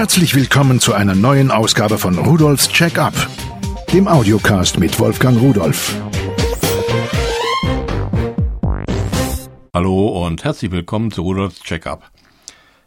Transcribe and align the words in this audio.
Herzlich 0.00 0.34
willkommen 0.34 0.80
zu 0.80 0.94
einer 0.94 1.14
neuen 1.14 1.50
Ausgabe 1.50 1.98
von 1.98 2.16
Rudolfs 2.16 2.70
Check-up, 2.70 3.12
dem 3.92 4.08
Audiocast 4.08 4.78
mit 4.78 4.98
Wolfgang 4.98 5.38
Rudolf. 5.38 5.94
Hallo 9.74 10.24
und 10.24 10.42
herzlich 10.42 10.70
willkommen 10.70 11.10
zu 11.10 11.20
Rudolfs 11.20 11.60
Check-up. 11.60 12.10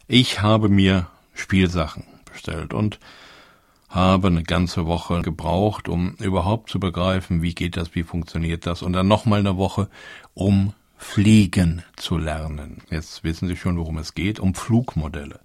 Ich 0.08 0.42
habe 0.42 0.68
mir 0.68 1.06
Spielsachen 1.34 2.02
bestellt 2.24 2.74
und 2.74 2.98
habe 3.88 4.26
eine 4.26 4.42
ganze 4.42 4.86
Woche 4.86 5.22
gebraucht, 5.22 5.88
um 5.88 6.16
überhaupt 6.16 6.68
zu 6.68 6.80
begreifen, 6.80 7.42
wie 7.42 7.54
geht 7.54 7.76
das, 7.76 7.94
wie 7.94 8.02
funktioniert 8.02 8.66
das 8.66 8.82
und 8.82 8.92
dann 8.92 9.06
nochmal 9.06 9.38
eine 9.38 9.56
Woche, 9.56 9.88
um 10.34 10.72
fliegen 10.96 11.84
zu 11.94 12.18
lernen. 12.18 12.82
Jetzt 12.90 13.22
wissen 13.22 13.46
Sie 13.46 13.56
schon, 13.56 13.78
worum 13.78 13.98
es 13.98 14.14
geht, 14.14 14.40
um 14.40 14.56
Flugmodelle. 14.56 15.38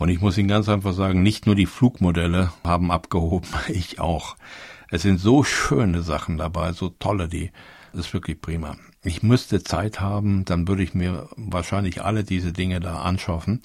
Und 0.00 0.08
ich 0.08 0.22
muss 0.22 0.38
Ihnen 0.38 0.48
ganz 0.48 0.66
einfach 0.70 0.94
sagen, 0.94 1.22
nicht 1.22 1.44
nur 1.44 1.54
die 1.54 1.66
Flugmodelle 1.66 2.54
haben 2.64 2.90
abgehoben, 2.90 3.50
ich 3.68 4.00
auch. 4.00 4.34
Es 4.90 5.02
sind 5.02 5.20
so 5.20 5.44
schöne 5.44 6.00
Sachen 6.00 6.38
dabei, 6.38 6.72
so 6.72 6.88
tolle, 6.88 7.28
die, 7.28 7.52
das 7.92 8.06
ist 8.06 8.14
wirklich 8.14 8.40
prima. 8.40 8.78
Ich 9.04 9.22
müsste 9.22 9.62
Zeit 9.62 10.00
haben, 10.00 10.46
dann 10.46 10.66
würde 10.66 10.82
ich 10.82 10.94
mir 10.94 11.28
wahrscheinlich 11.36 12.02
alle 12.02 12.24
diese 12.24 12.54
Dinge 12.54 12.80
da 12.80 13.02
anschaffen 13.02 13.60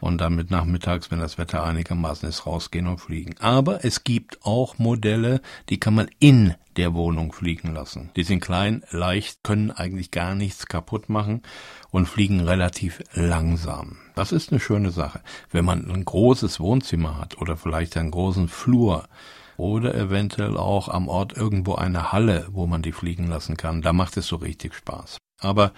und 0.00 0.20
dann 0.20 0.36
mit 0.36 0.52
nachmittags, 0.52 1.10
wenn 1.10 1.18
das 1.18 1.36
Wetter 1.36 1.64
einigermaßen 1.64 2.28
ist, 2.28 2.46
rausgehen 2.46 2.86
und 2.86 2.98
fliegen. 2.98 3.34
Aber 3.40 3.84
es 3.84 4.04
gibt 4.04 4.38
auch 4.44 4.78
Modelle, 4.78 5.40
die 5.68 5.80
kann 5.80 5.94
man 5.94 6.08
in 6.20 6.54
der 6.76 6.94
Wohnung 6.94 7.32
fliegen 7.32 7.74
lassen. 7.74 8.10
Die 8.16 8.22
sind 8.22 8.40
klein, 8.40 8.82
leicht, 8.90 9.42
können 9.42 9.70
eigentlich 9.70 10.10
gar 10.10 10.34
nichts 10.34 10.66
kaputt 10.66 11.08
machen 11.08 11.42
und 11.90 12.06
fliegen 12.06 12.40
relativ 12.40 13.02
langsam. 13.14 13.98
Das 14.14 14.32
ist 14.32 14.50
eine 14.50 14.60
schöne 14.60 14.90
Sache. 14.90 15.20
Wenn 15.50 15.64
man 15.64 15.90
ein 15.90 16.04
großes 16.04 16.60
Wohnzimmer 16.60 17.18
hat 17.18 17.38
oder 17.38 17.56
vielleicht 17.56 17.96
einen 17.96 18.10
großen 18.10 18.48
Flur, 18.48 19.08
oder 19.56 19.94
eventuell 19.94 20.56
auch 20.56 20.88
am 20.88 21.08
Ort 21.08 21.36
irgendwo 21.36 21.74
eine 21.74 22.10
Halle, 22.10 22.48
wo 22.50 22.66
man 22.66 22.82
die 22.82 22.90
fliegen 22.90 23.28
lassen 23.28 23.56
kann. 23.56 23.82
Da 23.82 23.92
macht 23.92 24.16
es 24.16 24.26
so 24.26 24.36
richtig 24.36 24.74
Spaß. 24.74 25.18
Aber 25.38 25.72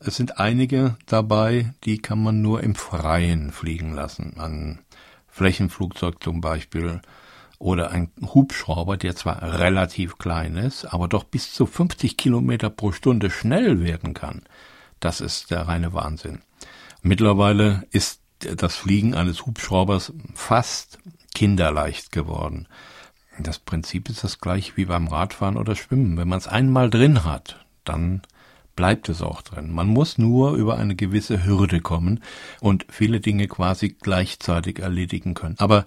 es 0.00 0.16
sind 0.16 0.38
einige 0.38 0.96
dabei, 1.06 1.74
die 1.84 1.98
kann 1.98 2.22
man 2.22 2.40
nur 2.40 2.62
im 2.62 2.74
Freien 2.74 3.52
fliegen 3.52 3.92
lassen. 3.92 4.34
Ein 4.38 4.80
Flächenflugzeug 5.28 6.22
zum 6.22 6.40
Beispiel 6.40 7.00
oder 7.60 7.90
ein 7.90 8.10
Hubschrauber, 8.22 8.96
der 8.96 9.14
zwar 9.14 9.42
relativ 9.60 10.16
klein 10.16 10.56
ist, 10.56 10.86
aber 10.86 11.08
doch 11.08 11.24
bis 11.24 11.52
zu 11.52 11.66
50 11.66 12.16
Kilometer 12.16 12.70
pro 12.70 12.90
Stunde 12.90 13.30
schnell 13.30 13.80
werden 13.84 14.14
kann. 14.14 14.42
Das 14.98 15.20
ist 15.20 15.50
der 15.50 15.68
reine 15.68 15.92
Wahnsinn. 15.92 16.40
Mittlerweile 17.02 17.86
ist 17.90 18.22
das 18.38 18.76
Fliegen 18.76 19.14
eines 19.14 19.44
Hubschraubers 19.44 20.14
fast 20.34 20.98
kinderleicht 21.34 22.12
geworden. 22.12 22.66
Das 23.38 23.58
Prinzip 23.58 24.08
ist 24.08 24.24
das 24.24 24.40
gleiche 24.40 24.76
wie 24.76 24.86
beim 24.86 25.06
Radfahren 25.06 25.58
oder 25.58 25.76
Schwimmen. 25.76 26.16
Wenn 26.16 26.28
man 26.28 26.38
es 26.38 26.48
einmal 26.48 26.88
drin 26.88 27.24
hat, 27.24 27.64
dann 27.84 28.22
bleibt 28.74 29.10
es 29.10 29.20
auch 29.20 29.42
drin. 29.42 29.70
Man 29.70 29.88
muss 29.88 30.16
nur 30.16 30.54
über 30.54 30.78
eine 30.78 30.96
gewisse 30.96 31.44
Hürde 31.44 31.82
kommen 31.82 32.22
und 32.60 32.86
viele 32.88 33.20
Dinge 33.20 33.48
quasi 33.48 33.90
gleichzeitig 33.90 34.78
erledigen 34.78 35.34
können. 35.34 35.56
Aber 35.58 35.84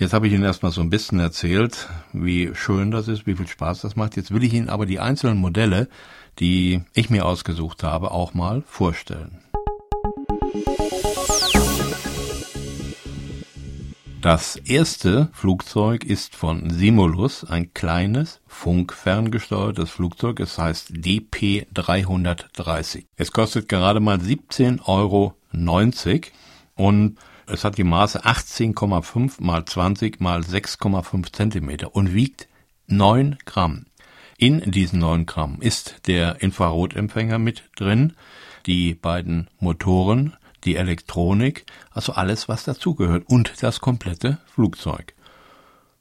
Jetzt 0.00 0.12
habe 0.14 0.26
ich 0.26 0.32
Ihnen 0.32 0.42
erstmal 0.44 0.72
so 0.72 0.80
ein 0.80 0.88
bisschen 0.88 1.20
erzählt, 1.20 1.90
wie 2.14 2.52
schön 2.54 2.90
das 2.90 3.06
ist, 3.06 3.26
wie 3.26 3.34
viel 3.34 3.46
Spaß 3.46 3.82
das 3.82 3.96
macht. 3.96 4.16
Jetzt 4.16 4.32
will 4.32 4.42
ich 4.42 4.54
Ihnen 4.54 4.70
aber 4.70 4.86
die 4.86 4.98
einzelnen 4.98 5.36
Modelle, 5.36 5.90
die 6.38 6.80
ich 6.94 7.10
mir 7.10 7.26
ausgesucht 7.26 7.82
habe, 7.82 8.10
auch 8.10 8.32
mal 8.32 8.62
vorstellen. 8.66 9.42
Das 14.22 14.56
erste 14.56 15.28
Flugzeug 15.34 16.04
ist 16.04 16.34
von 16.34 16.70
Simulus, 16.70 17.44
ein 17.44 17.74
kleines, 17.74 18.40
funkferngesteuertes 18.46 19.90
Flugzeug. 19.90 20.40
Es 20.40 20.56
heißt 20.56 20.92
DP330. 20.92 23.04
Es 23.16 23.32
kostet 23.32 23.68
gerade 23.68 24.00
mal 24.00 24.16
17,90 24.16 24.86
Euro 24.86 25.34
und 26.74 27.18
es 27.50 27.64
hat 27.64 27.78
die 27.78 27.84
Maße 27.84 28.24
18,5 28.24 29.42
mal 29.42 29.64
20 29.64 30.20
mal 30.20 30.40
6,5 30.40 31.32
Zentimeter 31.32 31.94
und 31.94 32.14
wiegt 32.14 32.48
9 32.86 33.38
Gramm. 33.44 33.86
In 34.38 34.70
diesen 34.70 35.00
9 35.00 35.26
Gramm 35.26 35.58
ist 35.60 36.06
der 36.06 36.40
Infrarotempfänger 36.42 37.38
mit 37.38 37.64
drin, 37.76 38.14
die 38.66 38.94
beiden 38.94 39.48
Motoren, 39.58 40.34
die 40.64 40.76
Elektronik, 40.76 41.66
also 41.90 42.12
alles, 42.12 42.48
was 42.48 42.64
dazugehört 42.64 43.24
und 43.26 43.62
das 43.62 43.80
komplette 43.80 44.38
Flugzeug. 44.46 45.14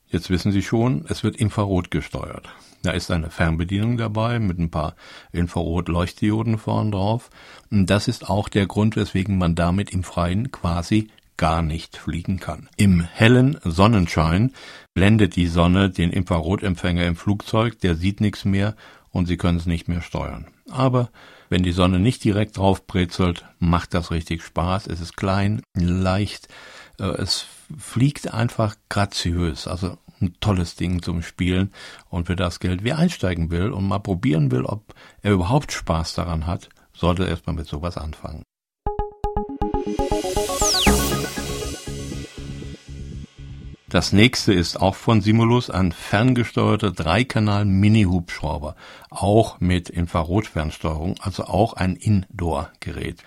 Jetzt 0.07 0.29
wissen 0.29 0.51
Sie 0.51 0.63
schon, 0.63 1.05
es 1.07 1.23
wird 1.23 1.35
Infrarot 1.35 1.91
gesteuert. 1.91 2.49
Da 2.81 2.91
ist 2.91 3.11
eine 3.11 3.29
Fernbedienung 3.29 3.97
dabei 3.97 4.39
mit 4.39 4.57
ein 4.57 4.71
paar 4.71 4.95
Infrarot-Leuchtdioden 5.33 6.57
vorn 6.57 6.91
drauf. 6.91 7.29
Das 7.69 8.07
ist 8.07 8.29
auch 8.29 8.49
der 8.49 8.67
Grund, 8.67 8.95
weswegen 8.95 9.37
man 9.37 9.55
damit 9.55 9.91
im 9.91 10.03
Freien 10.03 10.51
quasi 10.51 11.09
gar 11.39 11.61
nicht 11.61 11.95
fliegen 11.95 12.41
kann. 12.41 12.67
Im 12.75 12.99
hellen 12.99 13.57
Sonnenschein 13.63 14.51
blendet 14.93 15.37
die 15.37 15.47
Sonne 15.47 15.89
den 15.89 16.11
Infrarotempfänger 16.11 17.05
im 17.05 17.15
Flugzeug, 17.15 17.79
der 17.79 17.95
sieht 17.95 18.19
nichts 18.19 18.43
mehr 18.43 18.75
und 19.09 19.25
Sie 19.25 19.37
können 19.37 19.57
es 19.57 19.65
nicht 19.65 19.87
mehr 19.87 20.01
steuern. 20.01 20.47
Aber 20.69 21.09
wenn 21.47 21.63
die 21.63 21.71
Sonne 21.71 21.99
nicht 21.99 22.25
direkt 22.25 22.57
drauf 22.57 22.85
brezelt, 22.85 23.45
macht 23.57 23.93
das 23.93 24.11
richtig 24.11 24.43
Spaß. 24.43 24.87
Es 24.87 24.99
ist 24.99 25.15
klein, 25.15 25.61
leicht, 25.73 26.49
äh, 26.99 27.05
es 27.05 27.45
fliegt 27.77 28.33
einfach 28.33 28.75
graziös. 28.89 29.65
Also 29.65 29.97
ein 30.19 30.33
tolles 30.41 30.75
Ding 30.75 31.01
zum 31.01 31.21
Spielen. 31.21 31.71
Und 32.09 32.27
für 32.27 32.35
das 32.35 32.59
Geld, 32.59 32.83
wer 32.83 32.97
einsteigen 32.97 33.49
will 33.49 33.71
und 33.71 33.87
mal 33.87 33.99
probieren 33.99 34.51
will, 34.51 34.65
ob 34.65 34.93
er 35.21 35.31
überhaupt 35.31 35.71
Spaß 35.71 36.15
daran 36.15 36.47
hat, 36.47 36.67
sollte 36.91 37.25
erstmal 37.25 37.55
mit 37.55 37.67
sowas 37.67 37.97
anfangen. 37.97 38.43
Das 43.89 44.13
nächste 44.13 44.53
ist 44.53 44.79
auch 44.79 44.93
von 44.93 45.21
Simulus 45.21 45.71
ein 45.71 45.91
ferngesteuerter 45.91 46.91
Dreikanal-Mini-Hubschrauber, 46.91 48.75
auch 49.09 49.59
mit 49.59 49.89
Infrarotfernsteuerung, 49.89 51.15
also 51.21 51.45
auch 51.45 51.73
ein 51.73 51.95
Indoor-Gerät. 51.95 53.23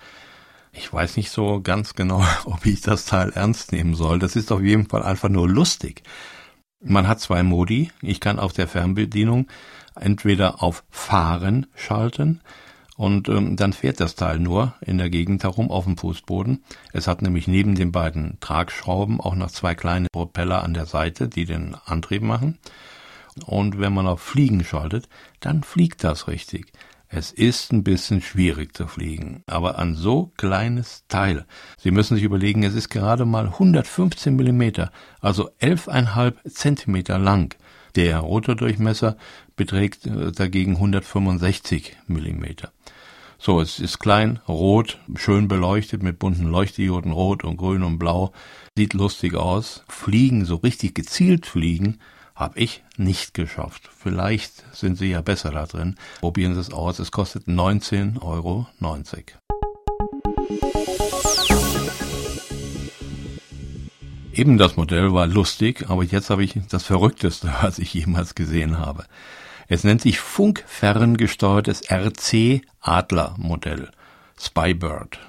Ich 0.71 0.91
weiß 0.93 1.17
nicht 1.17 1.31
so 1.31 1.59
ganz 1.59 1.95
genau, 1.95 2.25
ob 2.45 2.65
ich 2.65 2.79
das 2.79 3.03
Teil 3.03 3.31
ernst 3.35 3.73
nehmen 3.73 3.93
soll. 3.93 4.19
Das 4.19 4.37
ist 4.37 4.53
auf 4.53 4.61
jeden 4.61 4.87
Fall 4.87 5.03
einfach 5.03 5.27
nur 5.27 5.49
lustig. 5.49 6.03
Man 6.79 7.09
hat 7.09 7.19
zwei 7.19 7.43
Modi. 7.43 7.91
Ich 8.01 8.21
kann 8.21 8.39
auf 8.39 8.53
der 8.53 8.69
Fernbedienung 8.69 9.47
entweder 9.99 10.63
auf 10.63 10.85
Fahren 10.89 11.67
schalten, 11.75 12.39
und 12.95 13.27
ähm, 13.29 13.55
dann 13.55 13.73
fährt 13.73 13.99
das 13.99 14.15
Teil 14.15 14.39
nur 14.39 14.75
in 14.81 14.97
der 14.97 15.09
Gegend 15.09 15.43
herum 15.43 15.71
auf 15.71 15.85
dem 15.85 15.97
Fußboden. 15.97 16.63
Es 16.91 17.07
hat 17.07 17.21
nämlich 17.21 17.47
neben 17.47 17.75
den 17.75 17.91
beiden 17.91 18.39
Tragschrauben 18.39 19.19
auch 19.19 19.35
noch 19.35 19.51
zwei 19.51 19.73
kleine 19.75 20.07
Propeller 20.11 20.63
an 20.63 20.73
der 20.73 20.85
Seite, 20.85 21.27
die 21.27 21.45
den 21.45 21.75
Antrieb 21.85 22.21
machen. 22.21 22.59
Und 23.45 23.79
wenn 23.79 23.93
man 23.93 24.05
auf 24.05 24.21
Fliegen 24.21 24.63
schaltet, 24.63 25.09
dann 25.39 25.63
fliegt 25.63 26.03
das 26.03 26.27
richtig. 26.27 26.71
Es 27.15 27.31
ist 27.31 27.71
ein 27.71 27.83
bisschen 27.83 28.21
schwierig 28.21 28.75
zu 28.75 28.87
fliegen, 28.87 29.43
aber 29.45 29.77
ein 29.77 29.93
so 29.93 30.31
kleines 30.35 31.05
Teil. 31.07 31.45
Sie 31.77 31.91
müssen 31.91 32.15
sich 32.15 32.23
überlegen, 32.23 32.63
es 32.63 32.73
ist 32.73 32.89
gerade 32.89 33.25
mal 33.25 33.45
115 33.45 34.35
Millimeter, 34.35 34.91
also 35.21 35.51
11,5 35.61 36.51
Zentimeter 36.51 37.19
lang. 37.19 37.55
Der 37.95 38.19
Rotordurchmesser 38.19 39.17
beträgt 39.55 40.05
äh, 40.05 40.31
dagegen 40.31 40.75
165 40.75 41.95
Millimeter. 42.07 42.71
So, 43.37 43.59
es 43.59 43.79
ist 43.79 43.99
klein, 43.99 44.39
rot, 44.47 44.99
schön 45.15 45.49
beleuchtet 45.49 46.01
mit 46.01 46.17
bunten 46.17 46.45
Leuchtdioden, 46.45 47.11
rot 47.11 47.43
und 47.43 47.57
grün 47.57 47.83
und 47.83 47.99
blau. 47.99 48.31
Sieht 48.77 48.93
lustig 48.93 49.35
aus. 49.35 49.83
Fliegen, 49.89 50.45
so 50.45 50.55
richtig 50.55 50.95
gezielt 50.95 51.45
fliegen, 51.45 51.99
habe 52.35 52.57
ich 52.59 52.83
nicht 52.95 53.33
geschafft. 53.33 53.89
Vielleicht 53.95 54.63
sind 54.73 54.97
Sie 54.97 55.09
ja 55.09 55.21
besser 55.21 55.51
da 55.51 55.65
drin. 55.65 55.95
Probieren 56.21 56.53
Sie 56.53 56.61
es 56.61 56.71
aus. 56.71 56.99
Es 56.99 57.11
kostet 57.11 57.47
19,90 57.47 58.21
Euro. 58.21 58.67
Eben 64.33 64.57
das 64.57 64.77
Modell 64.77 65.13
war 65.13 65.27
lustig, 65.27 65.85
aber 65.89 66.03
jetzt 66.03 66.31
habe 66.31 66.43
ich 66.43 66.59
das 66.67 66.83
Verrückteste, 66.83 67.53
was 67.61 67.77
ich 67.77 67.93
jemals 67.93 68.33
gesehen 68.33 68.79
habe. 68.79 69.05
Es 69.67 69.83
nennt 69.83 70.01
sich 70.01 70.19
funkferngesteuertes 70.19 71.83
RC 71.89 72.61
Adler 72.81 73.35
Modell 73.37 73.91
Spybird. 74.39 75.19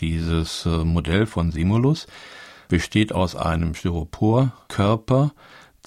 Dieses 0.00 0.66
äh, 0.66 0.84
Modell 0.84 1.24
von 1.24 1.50
Simulus 1.50 2.06
besteht 2.68 3.12
aus 3.14 3.36
einem 3.36 3.74
Styroporkörper, 3.74 5.32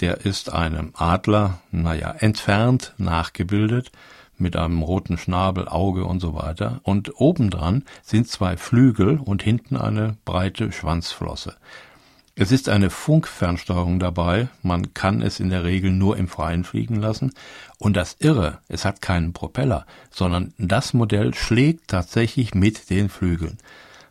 der 0.01 0.25
ist 0.25 0.51
einem 0.51 0.91
Adler, 0.95 1.61
naja, 1.71 2.15
entfernt 2.17 2.95
nachgebildet, 2.97 3.91
mit 4.37 4.55
einem 4.55 4.81
roten 4.81 5.19
Schnabel, 5.19 5.67
Auge 5.67 6.05
und 6.05 6.19
so 6.19 6.33
weiter. 6.33 6.81
Und 6.81 7.21
obendran 7.21 7.83
sind 8.01 8.27
zwei 8.27 8.57
Flügel 8.57 9.19
und 9.19 9.43
hinten 9.43 9.77
eine 9.77 10.17
breite 10.25 10.71
Schwanzflosse. 10.71 11.55
Es 12.37 12.51
ist 12.51 12.67
eine 12.67 12.89
Funkfernsteuerung 12.89 13.97
dabei. 13.97 14.49
Man 14.61 14.93
kann 14.93 15.21
es 15.21 15.39
in 15.39 15.49
der 15.49 15.63
Regel 15.63 15.91
nur 15.91 16.17
im 16.17 16.27
Freien 16.27 16.65
fliegen 16.65 16.95
lassen. 16.95 17.31
Und 17.79 17.95
das 17.95 18.17
Irre, 18.19 18.59
es 18.67 18.83
hat 18.83 19.01
keinen 19.01 19.31
Propeller, 19.31 19.85
sondern 20.11 20.53
das 20.57 20.93
Modell 20.93 21.33
schlägt 21.33 21.87
tatsächlich 21.87 22.53
mit 22.53 22.89
den 22.89 23.07
Flügeln. 23.07 23.57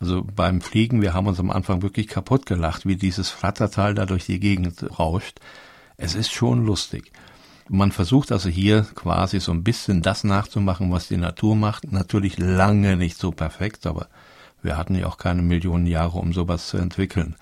Also 0.01 0.25
beim 0.25 0.63
Fliegen, 0.63 1.03
wir 1.03 1.13
haben 1.13 1.27
uns 1.27 1.39
am 1.39 1.51
Anfang 1.51 1.83
wirklich 1.83 2.09
kaputt 2.09 2.47
gelacht, 2.47 2.87
wie 2.87 2.97
dieses 2.97 3.29
Flatterteil 3.29 3.95
da 3.95 4.07
durch 4.07 4.25
die 4.25 4.41
Gegend 4.41 4.99
rauscht. 4.99 5.41
Es 5.99 6.15
ist 6.15 6.33
schon 6.33 6.65
lustig. 6.65 7.13
Man 7.69 7.93
versucht 7.93 8.33
also 8.33 8.49
hier 8.49 8.87
quasi 8.95 9.39
so 9.39 9.53
ein 9.53 9.65
bisschen 9.65 10.01
das 10.01 10.25
nachzumachen, 10.25 10.91
was 10.91 11.09
die 11.09 11.19
Natur 11.19 11.57
macht. 11.57 11.93
Natürlich 11.93 12.39
lange 12.39 12.97
nicht 12.97 13.19
so 13.19 13.33
perfekt, 13.33 13.87
aber 13.87 14.09
wir 14.65 14.77
hatten 14.77 14.95
ja 14.95 15.07
auch 15.07 15.19
keine 15.19 15.43
Millionen 15.43 15.87
Jahre, 15.87 16.19
um 16.19 16.33
sowas 16.33 16.69
zu 16.69 16.79
entwickeln. 16.79 17.37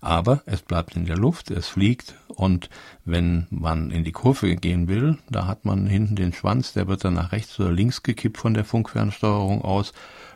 Aber 0.00 0.42
es 0.46 0.62
bleibt 0.62 0.96
in 0.96 1.06
der 1.06 1.16
Luft, 1.16 1.50
es 1.50 1.66
fliegt 1.66 2.14
und 2.28 2.70
wenn 3.04 3.48
man 3.50 3.90
in 3.90 4.04
die 4.04 4.12
Kurve 4.12 4.54
gehen 4.54 4.86
will, 4.86 5.18
da 5.28 5.46
hat 5.46 5.64
man 5.64 5.86
hinten 5.86 6.14
den 6.14 6.32
Schwanz, 6.32 6.72
der 6.72 6.86
wird 6.86 7.04
dann 7.04 7.14
nach 7.14 7.32
rechts 7.32 7.58
oder 7.58 7.72
links 7.72 8.02
gekippt 8.02 8.38
von 8.38 8.54
der 8.54 8.64
Funkfernsteuerung 8.64 9.62
aus. 9.62 9.92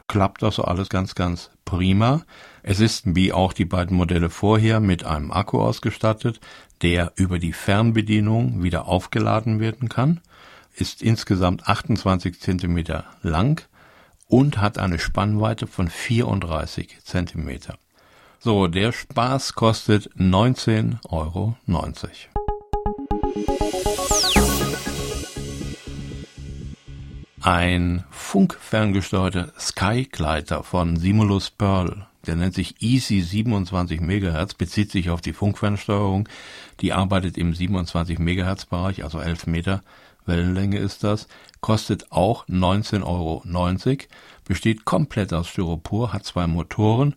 Klappt 0.09 0.43
also 0.43 0.65
alles 0.65 0.89
ganz, 0.89 1.15
ganz 1.15 1.51
prima. 1.65 2.23
Es 2.65 2.81
ist 2.81 3.15
wie 3.15 3.33
auch 3.33 3.53
die 3.53 3.65
beiden 3.65 3.97
Modelle 3.97 4.31
vorher 4.31 4.81
mit 4.81 5.05
einem 5.05 5.31
Akku 5.31 5.61
ausgestattet, 5.61 6.41
der 6.83 7.13
über 7.15 7.39
die 7.39 7.53
Fernbedienung 7.53 8.63
wieder 8.63 8.87
aufgeladen 8.87 9.61
werden 9.61 9.89
kann, 9.89 10.21
ist 10.75 11.03
insgesamt 11.03 11.69
28 11.69 12.41
Zentimeter 12.41 13.05
lang 13.23 13.67
und 14.33 14.63
hat 14.63 14.79
eine 14.79 14.99
Spannweite 14.99 15.67
von 15.67 15.89
34 15.89 17.05
Zentimeter. 17.05 17.77
So, 18.41 18.67
der 18.67 18.93
Spaß 18.93 19.53
kostet 19.53 20.09
19,90 20.17 20.97
Euro. 21.11 21.57
Ein 27.43 28.05
funkferngesteuerter 28.11 29.53
Skygleiter 29.61 30.63
von 30.63 30.97
Simulus 30.97 31.51
Pearl, 31.51 32.07
der 32.27 32.37
nennt 32.37 32.55
sich 32.55 32.81
Easy 32.81 33.21
27 33.21 34.01
MHz, 34.01 34.55
bezieht 34.55 34.91
sich 34.91 35.11
auf 35.11 35.21
die 35.21 35.35
Funkfernsteuerung. 35.35 36.27
Die 36.81 36.95
arbeitet 36.95 37.37
im 37.37 37.53
27 37.53 38.19
MHz 38.19 38.65
Bereich, 38.65 39.05
also 39.05 39.21
11 39.21 39.47
Meter 39.47 39.83
Wellenlänge 40.25 40.79
ist 40.79 41.05
das, 41.05 41.27
kostet 41.63 42.13
auch 42.13 42.47
19,90 42.49 43.03
Euro, 43.07 43.43
besteht 44.45 44.85
komplett 44.85 45.33
aus 45.33 45.49
Styropor, 45.49 46.13
hat 46.13 46.25
zwei 46.25 46.47
Motoren 46.47 47.15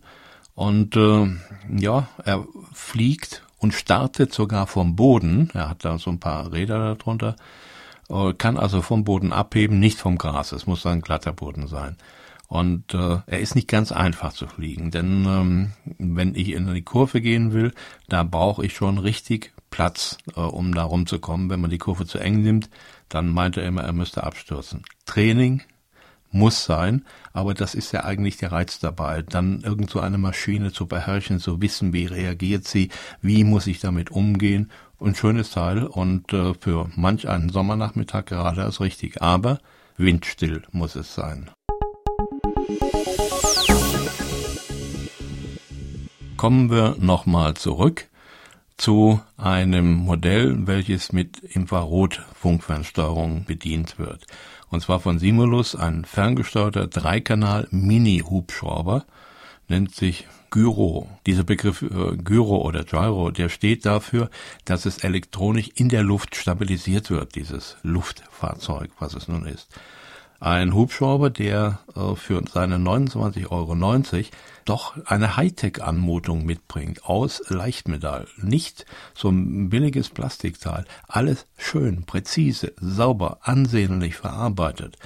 und 0.54 0.96
äh, 0.96 1.28
ja, 1.76 2.08
er 2.24 2.46
fliegt 2.72 3.42
und 3.58 3.74
startet 3.74 4.32
sogar 4.32 4.66
vom 4.66 4.96
Boden. 4.96 5.50
Er 5.52 5.68
hat 5.68 5.84
da 5.84 5.98
so 5.98 6.10
ein 6.10 6.20
paar 6.20 6.52
Räder 6.52 6.94
darunter, 6.94 7.36
äh, 8.08 8.32
kann 8.32 8.56
also 8.56 8.80
vom 8.80 9.04
Boden 9.04 9.32
abheben, 9.32 9.78
nicht 9.78 9.98
vom 9.98 10.16
Gras. 10.16 10.52
Es 10.52 10.66
muss 10.66 10.86
ein 10.86 11.02
glatter 11.02 11.32
Boden 11.32 11.66
sein. 11.66 11.96
Und 12.48 12.94
äh, 12.94 13.18
er 13.26 13.40
ist 13.40 13.56
nicht 13.56 13.68
ganz 13.68 13.90
einfach 13.90 14.32
zu 14.32 14.46
fliegen, 14.46 14.92
denn 14.92 15.24
ähm, 15.26 15.72
wenn 15.98 16.36
ich 16.36 16.50
in 16.50 16.72
die 16.72 16.82
Kurve 16.82 17.20
gehen 17.20 17.52
will, 17.52 17.74
da 18.08 18.22
brauche 18.22 18.64
ich 18.64 18.74
schon 18.76 18.98
richtig 18.98 19.52
Platz, 19.70 20.18
äh, 20.34 20.40
um 20.40 20.74
da 20.74 20.84
rumzukommen. 20.84 21.50
Wenn 21.50 21.60
man 21.60 21.70
die 21.70 21.78
Kurve 21.78 22.06
zu 22.06 22.18
eng 22.18 22.42
nimmt, 22.42 22.70
dann 23.08 23.28
meint 23.28 23.56
er 23.56 23.64
immer, 23.66 23.82
er 23.82 23.92
müsste 23.92 24.24
abstürzen. 24.24 24.82
Training 25.04 25.62
muss 26.30 26.64
sein, 26.64 27.04
aber 27.32 27.54
das 27.54 27.74
ist 27.74 27.92
ja 27.92 28.04
eigentlich 28.04 28.36
der 28.36 28.52
Reiz 28.52 28.78
dabei, 28.78 29.22
dann 29.22 29.60
irgend 29.62 29.90
so 29.90 30.00
eine 30.00 30.18
Maschine 30.18 30.72
zu 30.72 30.86
beherrschen, 30.86 31.38
zu 31.38 31.60
wissen, 31.62 31.92
wie 31.92 32.06
reagiert 32.06 32.66
sie, 32.66 32.90
wie 33.22 33.44
muss 33.44 33.66
ich 33.66 33.80
damit 33.80 34.10
umgehen. 34.10 34.70
Und 34.98 35.18
schönes 35.18 35.50
Teil 35.50 35.84
und 35.84 36.32
äh, 36.32 36.54
für 36.54 36.88
manch 36.96 37.28
einen 37.28 37.50
Sommernachmittag 37.50 38.24
gerade 38.24 38.64
als 38.64 38.80
richtig. 38.80 39.20
Aber 39.20 39.58
windstill 39.98 40.62
muss 40.72 40.96
es 40.96 41.14
sein. 41.14 41.50
Kommen 46.38 46.70
wir 46.70 46.96
nochmal 46.98 47.54
zurück 47.54 48.08
zu 48.76 49.20
einem 49.36 49.92
Modell, 49.92 50.66
welches 50.66 51.12
mit 51.12 51.38
Infrarot-Funkfernsteuerung 51.38 53.44
bedient 53.44 53.98
wird. 53.98 54.26
Und 54.68 54.82
zwar 54.82 55.00
von 55.00 55.18
Simulus, 55.18 55.74
ein 55.74 56.04
ferngesteuerter 56.04 56.86
Dreikanal-Mini-Hubschrauber, 56.86 59.06
nennt 59.68 59.94
sich 59.94 60.26
Gyro. 60.50 61.08
Dieser 61.26 61.44
Begriff 61.44 61.82
äh, 61.82 62.16
Gyro 62.16 62.62
oder 62.62 62.84
Gyro, 62.84 63.30
der 63.30 63.48
steht 63.48 63.86
dafür, 63.86 64.30
dass 64.64 64.86
es 64.86 64.98
elektronisch 64.98 65.70
in 65.74 65.88
der 65.88 66.02
Luft 66.02 66.34
stabilisiert 66.36 67.10
wird, 67.10 67.34
dieses 67.34 67.76
Luftfahrzeug, 67.82 68.90
was 68.98 69.14
es 69.14 69.28
nun 69.28 69.46
ist. 69.46 69.68
Ein 70.38 70.74
Hubschrauber, 70.74 71.30
der 71.30 71.78
äh, 71.94 72.14
für 72.14 72.42
seine 72.52 72.76
29,90 72.76 73.50
Euro 73.50 73.74
doch 74.66 74.96
eine 75.06 75.36
Hightech-Anmutung 75.36 76.44
mitbringt 76.44 77.06
aus 77.06 77.42
Leichtmetall. 77.48 78.26
Nicht 78.36 78.84
so 79.14 79.30
ein 79.30 79.70
billiges 79.70 80.10
Plastikteil. 80.10 80.84
Alles 81.08 81.46
schön, 81.56 82.04
präzise, 82.04 82.74
sauber, 82.78 83.38
ansehnlich 83.42 84.16
verarbeitet. 84.16 84.98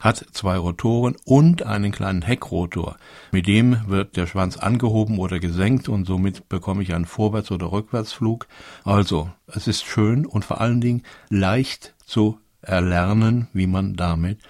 Hat 0.00 0.26
zwei 0.32 0.58
Rotoren 0.58 1.16
und 1.24 1.62
einen 1.62 1.90
kleinen 1.90 2.20
Heckrotor. 2.20 2.96
Mit 3.32 3.46
dem 3.46 3.88
wird 3.88 4.18
der 4.18 4.26
Schwanz 4.26 4.58
angehoben 4.58 5.18
oder 5.18 5.38
gesenkt 5.38 5.88
und 5.88 6.04
somit 6.04 6.50
bekomme 6.50 6.82
ich 6.82 6.92
einen 6.92 7.06
Vorwärts- 7.06 7.52
oder 7.52 7.72
Rückwärtsflug. 7.72 8.46
Also, 8.84 9.30
es 9.46 9.66
ist 9.66 9.86
schön 9.86 10.26
und 10.26 10.44
vor 10.44 10.60
allen 10.60 10.82
Dingen 10.82 11.04
leicht 11.30 11.94
zu 12.04 12.38
erlernen, 12.60 13.48
wie 13.54 13.66
man 13.66 13.94
damit 13.94 14.40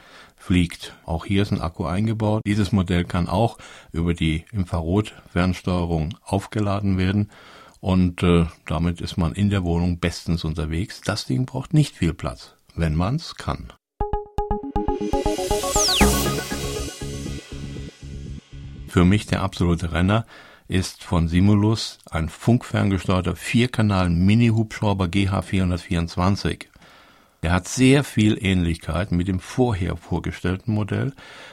fliegt. 0.44 0.94
Auch 1.06 1.24
hier 1.24 1.42
ist 1.42 1.52
ein 1.52 1.62
Akku 1.62 1.86
eingebaut. 1.86 2.42
Dieses 2.46 2.70
Modell 2.70 3.04
kann 3.04 3.28
auch 3.28 3.56
über 3.92 4.12
die 4.12 4.44
Infrarot-Fernsteuerung 4.52 6.18
aufgeladen 6.22 6.98
werden 6.98 7.30
und 7.80 8.22
äh, 8.22 8.44
damit 8.66 9.00
ist 9.00 9.16
man 9.16 9.32
in 9.32 9.48
der 9.48 9.64
Wohnung 9.64 10.00
bestens 10.00 10.44
unterwegs. 10.44 11.00
Das 11.00 11.24
Ding 11.24 11.46
braucht 11.46 11.72
nicht 11.72 11.96
viel 11.96 12.12
Platz, 12.12 12.56
wenn 12.74 12.94
man's 12.94 13.36
kann. 13.36 13.72
Für 18.88 19.04
mich 19.06 19.26
der 19.26 19.42
absolute 19.42 19.92
Renner 19.92 20.26
ist 20.68 21.04
von 21.04 21.26
Simulus 21.26 21.98
ein 22.10 22.28
funkferngesteuerter 22.28 23.34
Vierkanal 23.34 24.10
Mini-Hubschrauber 24.10 25.06
GH424. 25.06 26.66
Er 27.44 27.52
hat 27.52 27.68
sehr 27.68 28.04
viel 28.04 28.42
Ähnlichkeit 28.42 29.12
mit 29.12 29.28
dem 29.28 29.38
vorher 29.38 29.98
vorgestellten 29.98 30.72
Modell, 30.72 31.12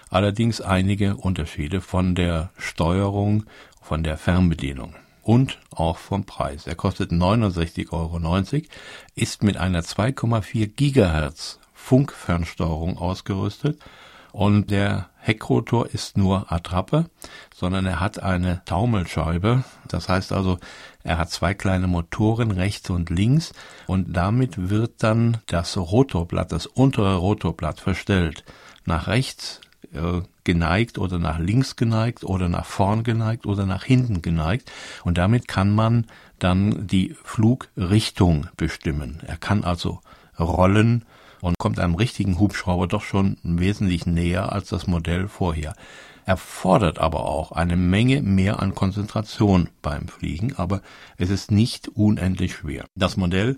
allerdings 0.10 0.62
einige 0.62 1.18
Unterschiede 1.18 1.82
von 1.82 2.16
der 2.16 2.52
Steuerung, 2.58 3.44
von 3.82 4.02
der 4.02 4.16
Fernbedienung 4.16 4.96
und 5.22 5.60
auch 5.70 5.98
vom 5.98 6.24
Preis. 6.24 6.66
Er 6.66 6.76
kostet 6.76 7.12
69,90 7.12 7.92
Euro, 7.92 8.62
ist 9.16 9.44
mit 9.44 9.58
einer 9.58 9.82
2,4 9.82 10.68
Gigahertz 10.68 11.60
Funkfernsteuerung 11.74 12.98
ausgerüstet 12.98 13.78
und 14.32 14.72
der 14.72 15.10
Heckrotor 15.18 15.88
ist 15.88 16.18
nur 16.18 16.52
Attrappe, 16.52 17.06
sondern 17.54 17.86
er 17.86 18.00
hat 18.00 18.22
eine 18.24 18.64
Taumelscheibe. 18.66 19.64
Das 19.88 20.10
heißt 20.10 20.34
also, 20.34 20.58
er 21.04 21.18
hat 21.18 21.30
zwei 21.30 21.54
kleine 21.54 21.88
Motoren 21.88 22.52
rechts 22.52 22.90
und 22.90 23.10
links 23.10 23.54
und 23.88 24.14
damit 24.14 24.70
wird 24.70 25.04
dann 25.04 25.38
das 25.46 25.78
Rotorblatt, 25.78 26.52
das 26.52 26.66
untere 26.66 27.16
Rotorblatt 27.16 27.80
verstellt. 27.80 28.44
Nach 28.86 29.08
rechts 29.08 29.62
äh, 29.94 30.22
geneigt 30.44 30.98
oder 30.98 31.20
nach 31.20 31.38
links 31.38 31.76
geneigt 31.76 32.24
oder 32.24 32.50
nach 32.50 32.66
vorn 32.66 33.04
geneigt 33.04 33.46
oder 33.46 33.66
nach 33.66 33.84
hinten 33.84 34.24
geneigt 34.24 34.72
und 35.04 35.18
damit 35.18 35.48
kann 35.48 35.74
man 35.74 36.08
dann 36.40 36.88
die 36.88 37.16
Flugrichtung 37.24 38.48
bestimmen. 38.58 39.20
Er 39.28 39.38
kann 39.38 39.64
also 39.64 40.00
rollen 40.40 41.06
und 41.42 41.58
kommt 41.58 41.80
einem 41.80 41.96
richtigen 41.96 42.40
Hubschrauber 42.40 42.88
doch 42.88 43.04
schon 43.04 43.38
wesentlich 43.44 44.06
näher 44.06 44.52
als 44.52 44.70
das 44.70 44.88
Modell 44.88 45.28
vorher. 45.28 45.76
Erfordert 46.26 47.00
aber 47.00 47.26
auch 47.26 47.52
eine 47.52 47.76
Menge 47.76 48.22
mehr 48.22 48.62
an 48.62 48.76
Konzentration 48.76 49.70
beim 49.82 50.08
Fliegen, 50.08 50.56
aber 50.56 50.82
es 51.18 51.30
ist 51.30 51.52
nicht 51.52 51.88
unendlich 51.90 52.54
schwer. 52.54 52.86
Das 52.96 53.18
Modell 53.18 53.58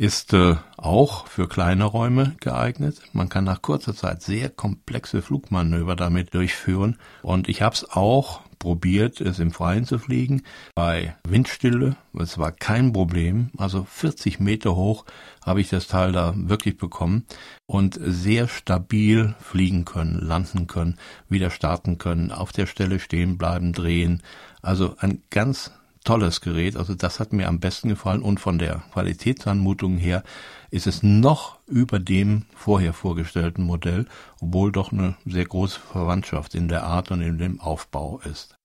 ist 0.00 0.32
äh, 0.32 0.56
auch 0.78 1.26
für 1.26 1.46
kleine 1.46 1.84
Räume 1.84 2.34
geeignet. 2.40 3.02
Man 3.12 3.28
kann 3.28 3.44
nach 3.44 3.60
kurzer 3.60 3.94
Zeit 3.94 4.22
sehr 4.22 4.48
komplexe 4.48 5.20
Flugmanöver 5.20 5.94
damit 5.94 6.32
durchführen. 6.32 6.96
Und 7.20 7.50
ich 7.50 7.60
habe 7.60 7.74
es 7.74 7.84
auch 7.90 8.40
probiert, 8.58 9.20
es 9.20 9.38
im 9.40 9.52
Freien 9.52 9.84
zu 9.84 9.98
fliegen. 9.98 10.40
Bei 10.74 11.16
Windstille, 11.28 11.96
es 12.18 12.38
war 12.38 12.50
kein 12.50 12.94
Problem. 12.94 13.50
Also 13.58 13.84
40 13.84 14.40
Meter 14.40 14.74
hoch 14.74 15.04
habe 15.44 15.60
ich 15.60 15.68
das 15.68 15.86
Teil 15.86 16.12
da 16.12 16.32
wirklich 16.34 16.78
bekommen 16.78 17.26
und 17.66 18.00
sehr 18.02 18.48
stabil 18.48 19.34
fliegen 19.38 19.84
können, 19.84 20.18
landen 20.18 20.66
können, 20.66 20.96
wieder 21.28 21.50
starten 21.50 21.98
können, 21.98 22.32
auf 22.32 22.52
der 22.52 22.64
Stelle 22.64 23.00
stehen 23.00 23.36
bleiben, 23.36 23.74
drehen. 23.74 24.22
Also 24.62 24.96
ein 24.98 25.22
ganz 25.28 25.72
tolles 26.04 26.40
Gerät. 26.40 26.76
Also 26.76 26.94
das 26.94 27.20
hat 27.20 27.32
mir 27.32 27.48
am 27.48 27.60
besten 27.60 27.88
gefallen 27.88 28.22
und 28.22 28.40
von 28.40 28.58
der 28.58 28.82
Qualitätsanmutung 28.92 29.96
her 29.96 30.22
ist 30.70 30.86
es 30.86 31.02
noch 31.02 31.58
über 31.66 31.98
dem 31.98 32.46
vorher 32.54 32.92
vorgestellten 32.92 33.64
Modell, 33.64 34.06
obwohl 34.40 34.72
doch 34.72 34.92
eine 34.92 35.16
sehr 35.26 35.44
große 35.44 35.80
Verwandtschaft 35.80 36.54
in 36.54 36.68
der 36.68 36.84
Art 36.84 37.10
und 37.10 37.22
in 37.22 37.38
dem 37.38 37.60
Aufbau 37.60 38.20
ist. 38.24 38.56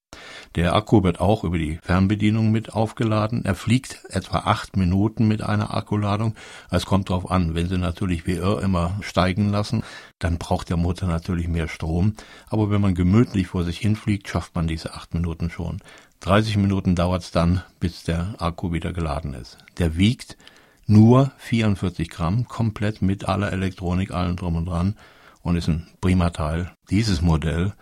Der 0.55 0.73
Akku 0.73 1.03
wird 1.03 1.19
auch 1.19 1.43
über 1.43 1.57
die 1.57 1.79
Fernbedienung 1.81 2.51
mit 2.51 2.73
aufgeladen. 2.73 3.43
Er 3.43 3.55
fliegt 3.55 4.05
etwa 4.09 4.39
acht 4.39 4.77
Minuten 4.77 5.27
mit 5.27 5.41
einer 5.41 5.75
Akkuladung. 5.75 6.35
Es 6.71 6.85
kommt 6.85 7.09
darauf 7.09 7.29
an, 7.29 7.55
wenn 7.55 7.67
Sie 7.67 7.77
natürlich 7.77 8.25
wie 8.25 8.35
irr 8.35 8.61
immer 8.61 8.97
steigen 9.01 9.49
lassen, 9.49 9.83
dann 10.19 10.37
braucht 10.37 10.69
der 10.69 10.77
Motor 10.77 11.09
natürlich 11.09 11.47
mehr 11.47 11.67
Strom. 11.67 12.13
Aber 12.47 12.69
wenn 12.69 12.81
man 12.81 12.95
gemütlich 12.95 13.47
vor 13.47 13.63
sich 13.63 13.79
hinfliegt, 13.79 14.29
schafft 14.29 14.55
man 14.55 14.67
diese 14.67 14.93
acht 14.93 15.13
Minuten 15.13 15.49
schon. 15.49 15.81
30 16.21 16.57
Minuten 16.57 16.95
dauert 16.95 17.23
es 17.23 17.31
dann, 17.31 17.61
bis 17.79 18.03
der 18.03 18.35
Akku 18.39 18.71
wieder 18.73 18.93
geladen 18.93 19.33
ist. 19.33 19.57
Der 19.77 19.97
wiegt 19.97 20.37
nur 20.87 21.31
44 21.37 22.09
Gramm, 22.09 22.47
komplett 22.47 23.01
mit 23.01 23.27
aller 23.27 23.51
Elektronik, 23.51 24.11
allem 24.11 24.35
drum 24.35 24.55
und 24.55 24.65
dran 24.65 24.95
und 25.41 25.55
ist 25.55 25.67
ein 25.67 25.87
prima 26.01 26.31
Teil. 26.31 26.71
Dieses 26.89 27.21
Modell, 27.21 27.73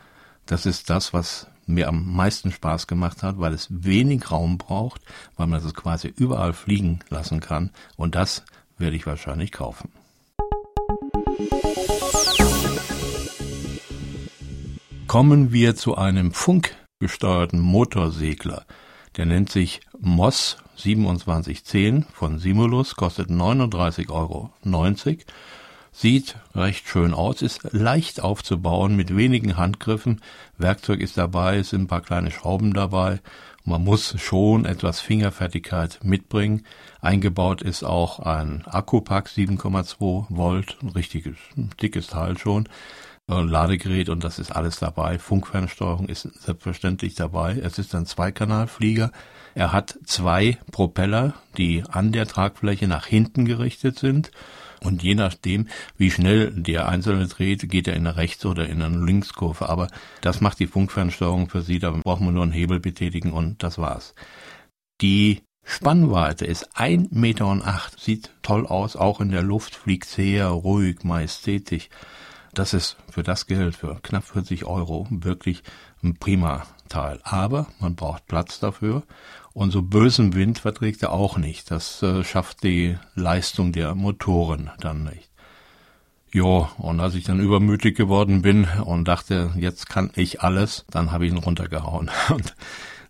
das 0.45 0.65
ist 0.65 0.89
das, 0.89 1.13
was 1.13 1.47
mir 1.65 1.87
am 1.87 2.13
meisten 2.13 2.51
Spaß 2.51 2.87
gemacht 2.87 3.23
hat, 3.23 3.39
weil 3.39 3.53
es 3.53 3.67
wenig 3.69 4.29
Raum 4.31 4.57
braucht, 4.57 5.01
weil 5.37 5.47
man 5.47 5.63
es 5.63 5.73
quasi 5.73 6.13
überall 6.15 6.53
fliegen 6.53 6.99
lassen 7.09 7.39
kann. 7.39 7.71
Und 7.95 8.15
das 8.15 8.43
werde 8.77 8.95
ich 8.95 9.05
wahrscheinlich 9.05 9.51
kaufen. 9.51 9.91
Kommen 15.07 15.51
wir 15.53 15.75
zu 15.75 15.95
einem 15.95 16.33
funkgesteuerten 17.03 17.59
Motorsegler. 17.59 18.65
Der 19.17 19.25
nennt 19.25 19.49
sich 19.49 19.81
MOS 19.99 20.57
2710 20.77 22.05
von 22.13 22.39
Simulus, 22.39 22.95
kostet 22.95 23.29
39,90 23.29 24.09
Euro 24.09 24.51
Sieht 25.91 26.37
recht 26.55 26.87
schön 26.87 27.13
aus, 27.13 27.41
ist 27.41 27.73
leicht 27.73 28.21
aufzubauen 28.21 28.95
mit 28.95 29.15
wenigen 29.15 29.57
Handgriffen. 29.57 30.21
Werkzeug 30.57 31.01
ist 31.01 31.17
dabei, 31.17 31.57
es 31.57 31.71
sind 31.71 31.81
ein 31.81 31.87
paar 31.87 32.01
kleine 32.01 32.31
Schrauben 32.31 32.73
dabei. 32.73 33.19
Man 33.65 33.83
muss 33.83 34.15
schon 34.19 34.65
etwas 34.65 35.01
Fingerfertigkeit 35.01 35.99
mitbringen. 36.03 36.65
Eingebaut 37.01 37.61
ist 37.61 37.83
auch 37.83 38.19
ein 38.19 38.63
Akkupack 38.65 39.27
7,2 39.27 40.27
Volt, 40.29 40.77
ein 40.81 40.89
richtiges, 40.89 41.35
dickes 41.81 42.07
Teil 42.07 42.37
schon. 42.37 42.69
Ein 43.27 43.47
Ladegerät 43.47 44.09
und 44.09 44.23
das 44.23 44.37
ist 44.37 44.51
alles 44.51 44.77
dabei. 44.77 45.17
Funkfernsteuerung 45.17 46.09
ist 46.09 46.23
selbstverständlich 46.43 47.15
dabei. 47.15 47.57
Es 47.57 47.79
ist 47.79 47.95
ein 47.95 48.05
Zweikanalflieger. 48.05 49.11
Er 49.55 49.71
hat 49.71 49.97
zwei 50.03 50.57
Propeller, 50.71 51.33
die 51.57 51.83
an 51.89 52.11
der 52.11 52.27
Tragfläche 52.27 52.87
nach 52.87 53.05
hinten 53.05 53.45
gerichtet 53.45 53.97
sind 53.97 54.31
und 54.83 55.01
je 55.01 55.15
nachdem, 55.15 55.67
wie 55.97 56.11
schnell 56.11 56.51
der 56.51 56.89
Einzelne 56.89 57.27
dreht, 57.27 57.69
geht 57.69 57.87
er 57.87 57.95
in 57.95 58.05
eine 58.05 58.17
Rechts- 58.17 58.45
oder 58.45 58.67
in 58.67 58.81
eine 58.81 59.03
Linkskurve. 59.03 59.69
Aber 59.69 59.87
das 60.21 60.41
macht 60.41 60.59
die 60.59 60.67
Funkfernsteuerung 60.67 61.49
für 61.49 61.61
Sie. 61.61 61.79
Da 61.79 61.91
braucht 61.91 62.21
man 62.21 62.33
nur 62.33 62.43
einen 62.43 62.51
Hebel 62.51 62.79
betätigen 62.79 63.31
und 63.31 63.63
das 63.63 63.77
war's. 63.77 64.13
Die 65.01 65.41
Spannweite 65.63 66.45
ist 66.45 66.75
1,08 66.75 67.15
Meter. 67.17 67.81
Sieht 67.97 68.31
toll 68.41 68.67
aus. 68.67 68.97
Auch 68.97 69.21
in 69.21 69.31
der 69.31 69.43
Luft 69.43 69.75
fliegt 69.75 70.09
sehr 70.09 70.47
ruhig, 70.47 71.03
majestätisch. 71.03 71.87
Das 72.53 72.73
ist 72.73 72.97
für 73.09 73.23
das 73.23 73.47
Geld, 73.47 73.75
für 73.75 73.99
knapp 74.03 74.25
40 74.25 74.65
Euro, 74.65 75.07
wirklich 75.09 75.63
ein 76.03 76.15
prima 76.17 76.67
Teil. 76.87 77.19
Aber 77.23 77.67
man 77.79 77.95
braucht 77.95 78.27
Platz 78.27 78.59
dafür 78.59 79.03
und 79.53 79.71
so 79.71 79.81
bösen 79.81 80.33
Wind 80.35 80.59
verträgt 80.59 81.01
er 81.01 81.11
auch 81.11 81.37
nicht. 81.37 81.71
Das 81.71 82.03
äh, 82.03 82.23
schafft 82.23 82.63
die 82.63 82.97
Leistung 83.15 83.71
der 83.71 83.95
Motoren 83.95 84.69
dann 84.79 85.03
nicht. 85.03 85.29
Jo, 86.31 86.67
und 86.77 86.99
als 86.99 87.13
ich 87.13 87.23
dann 87.23 87.39
übermütig 87.39 87.95
geworden 87.95 88.41
bin 88.41 88.65
und 88.83 89.07
dachte, 89.07 89.51
jetzt 89.55 89.87
kann 89.87 90.11
ich 90.15 90.41
alles, 90.41 90.85
dann 90.89 91.11
habe 91.11 91.25
ich 91.25 91.31
ihn 91.31 91.37
runtergehauen. 91.37 92.09
Und 92.29 92.55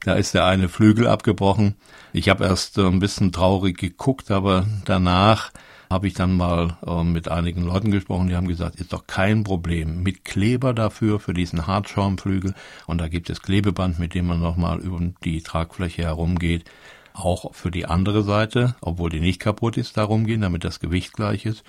da 0.04 0.16
ist 0.16 0.34
der 0.34 0.44
eine 0.44 0.68
Flügel 0.68 1.08
abgebrochen. 1.08 1.76
Ich 2.12 2.28
habe 2.28 2.44
erst 2.44 2.78
ein 2.78 3.00
bisschen 3.00 3.32
traurig 3.32 3.78
geguckt, 3.78 4.30
aber 4.30 4.68
danach 4.84 5.52
habe 5.94 6.08
ich 6.08 6.14
dann 6.16 6.36
mal 6.36 6.78
äh, 6.86 7.04
mit 7.04 7.30
einigen 7.30 7.64
Leuten 7.64 7.92
gesprochen, 7.92 8.28
die 8.28 8.36
haben 8.36 8.48
gesagt, 8.48 8.82
ist 8.82 8.92
doch 8.92 9.08
kein 9.08 9.44
Problem. 9.44 10.04
Mit 10.04 10.26
Kleber 10.26 10.74
dafür, 10.74 11.20
für 11.20 11.34
diesen 11.34 11.68
Hartschaumflügel. 11.68 12.54
Und 12.88 12.98
da 12.98 13.08
gibt 13.08 13.30
es 13.30 13.42
Klebeband, 13.42 14.00
mit 14.00 14.14
dem 14.14 14.28
man 14.28 14.42
nochmal 14.42 14.80
über 14.80 15.00
die 15.24 15.42
Tragfläche 15.42 16.04
herumgeht. 16.04 16.66
Auch 17.14 17.54
für 17.54 17.70
die 17.70 17.86
andere 17.86 18.24
Seite, 18.24 18.76
obwohl 18.82 19.12
die 19.12 19.20
nicht 19.20 19.40
kaputt 19.40 19.78
ist, 19.78 19.96
darum 19.96 20.26
gehen, 20.26 20.42
damit 20.42 20.64
das 20.64 20.80
Gewicht 20.80 21.14
gleich 21.14 21.46
ist. 21.46 21.64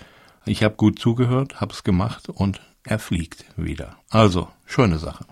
Ich 0.47 0.65
habe 0.65 0.75
gut 0.75 0.99
zugehört, 0.99 1.61
habe 1.61 1.73
es 1.73 1.85
gemacht 1.85 2.29
und 2.31 2.61
er 2.83 2.99
fliegt 2.99 3.45
wieder. 3.57 3.97
Also, 4.11 4.49
schöne 4.67 4.99
Sache. 4.99 5.27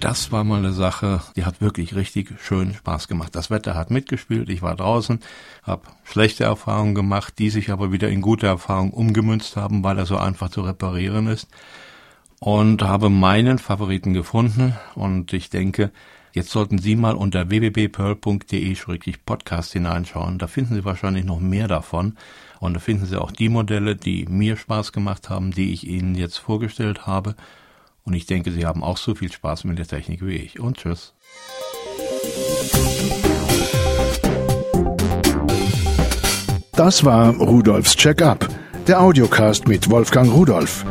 Das 0.00 0.32
war 0.32 0.44
mal 0.44 0.58
eine 0.58 0.72
Sache, 0.72 1.20
die 1.36 1.44
hat 1.44 1.60
wirklich 1.60 1.94
richtig 1.94 2.32
schön 2.40 2.74
Spaß 2.74 3.08
gemacht. 3.08 3.36
Das 3.36 3.50
Wetter 3.50 3.74
hat 3.74 3.90
mitgespielt, 3.90 4.48
ich 4.48 4.62
war 4.62 4.74
draußen, 4.74 5.20
habe 5.62 5.82
schlechte 6.04 6.44
Erfahrungen 6.44 6.94
gemacht, 6.94 7.34
die 7.38 7.50
sich 7.50 7.70
aber 7.70 7.92
wieder 7.92 8.08
in 8.08 8.20
gute 8.20 8.46
Erfahrungen 8.46 8.92
umgemünzt 8.92 9.56
haben, 9.56 9.84
weil 9.84 9.98
er 9.98 10.06
so 10.06 10.16
einfach 10.16 10.50
zu 10.50 10.62
reparieren 10.62 11.26
ist. 11.26 11.48
Und 12.38 12.82
habe 12.82 13.10
meinen 13.10 13.58
Favoriten 13.58 14.14
gefunden 14.14 14.74
und 14.94 15.34
ich 15.34 15.50
denke, 15.50 15.90
jetzt 16.32 16.50
sollten 16.50 16.78
Sie 16.78 16.96
mal 16.96 17.14
unter 17.14 17.50
www.pearl.de-podcast 17.50 19.74
hineinschauen. 19.74 20.38
Da 20.38 20.46
finden 20.46 20.74
Sie 20.74 20.86
wahrscheinlich 20.86 21.26
noch 21.26 21.38
mehr 21.38 21.68
davon. 21.68 22.16
Und 22.58 22.74
da 22.74 22.80
finden 22.80 23.04
Sie 23.04 23.20
auch 23.20 23.30
die 23.30 23.50
Modelle, 23.50 23.94
die 23.94 24.24
mir 24.26 24.56
Spaß 24.56 24.92
gemacht 24.92 25.28
haben, 25.28 25.50
die 25.50 25.72
ich 25.72 25.86
Ihnen 25.86 26.14
jetzt 26.14 26.38
vorgestellt 26.38 27.06
habe. 27.06 27.34
Und 28.10 28.16
ich 28.16 28.26
denke, 28.26 28.50
Sie 28.50 28.66
haben 28.66 28.82
auch 28.82 28.96
so 28.96 29.14
viel 29.14 29.30
Spaß 29.30 29.62
mit 29.62 29.78
der 29.78 29.86
Technik 29.86 30.26
wie 30.26 30.34
ich. 30.34 30.58
Und 30.58 30.78
tschüss. 30.78 31.14
Das 36.72 37.04
war 37.04 37.36
Rudolfs 37.36 37.94
Check-up, 37.94 38.48
der 38.88 39.00
Audiocast 39.00 39.68
mit 39.68 39.88
Wolfgang 39.90 40.28
Rudolf. 40.32 40.84